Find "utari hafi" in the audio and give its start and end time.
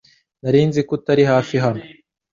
0.97-1.55